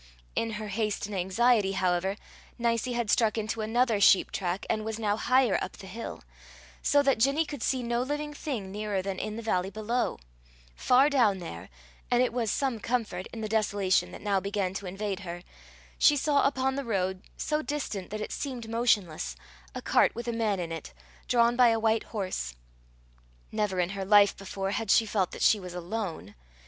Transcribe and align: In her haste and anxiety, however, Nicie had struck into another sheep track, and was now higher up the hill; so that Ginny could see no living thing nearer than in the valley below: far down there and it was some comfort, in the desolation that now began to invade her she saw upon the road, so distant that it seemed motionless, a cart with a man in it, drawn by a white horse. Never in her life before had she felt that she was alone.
In 0.35 0.53
her 0.53 0.69
haste 0.69 1.05
and 1.05 1.13
anxiety, 1.13 1.73
however, 1.73 2.15
Nicie 2.57 2.93
had 2.93 3.11
struck 3.11 3.37
into 3.37 3.61
another 3.61 4.01
sheep 4.01 4.31
track, 4.31 4.65
and 4.67 4.83
was 4.83 4.97
now 4.97 5.15
higher 5.15 5.59
up 5.63 5.77
the 5.77 5.85
hill; 5.85 6.23
so 6.81 7.03
that 7.03 7.19
Ginny 7.19 7.45
could 7.45 7.61
see 7.61 7.83
no 7.83 8.01
living 8.01 8.33
thing 8.33 8.71
nearer 8.71 9.03
than 9.03 9.19
in 9.19 9.35
the 9.35 9.43
valley 9.43 9.69
below: 9.69 10.17
far 10.75 11.07
down 11.07 11.37
there 11.37 11.69
and 12.09 12.23
it 12.23 12.33
was 12.33 12.49
some 12.49 12.79
comfort, 12.79 13.27
in 13.27 13.41
the 13.41 13.47
desolation 13.47 14.11
that 14.11 14.23
now 14.23 14.39
began 14.39 14.73
to 14.73 14.87
invade 14.87 15.19
her 15.19 15.43
she 15.99 16.17
saw 16.17 16.47
upon 16.47 16.73
the 16.73 16.83
road, 16.83 17.21
so 17.37 17.61
distant 17.61 18.09
that 18.09 18.21
it 18.21 18.31
seemed 18.31 18.67
motionless, 18.67 19.35
a 19.75 19.83
cart 19.83 20.15
with 20.15 20.27
a 20.27 20.33
man 20.33 20.59
in 20.59 20.71
it, 20.71 20.95
drawn 21.27 21.55
by 21.55 21.67
a 21.67 21.79
white 21.79 22.05
horse. 22.05 22.55
Never 23.51 23.79
in 23.79 23.89
her 23.89 24.03
life 24.03 24.35
before 24.35 24.71
had 24.71 24.89
she 24.89 25.05
felt 25.05 25.29
that 25.29 25.43
she 25.43 25.59
was 25.59 25.75
alone. 25.75 26.33